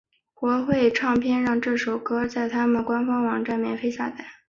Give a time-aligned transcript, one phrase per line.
[0.33, 4.25] 国会唱片让这首歌在他们官方网站上免费下载。